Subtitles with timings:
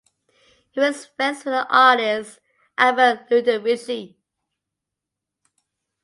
[0.71, 2.39] He was friends with the artist
[2.75, 4.17] Albert Ludovici.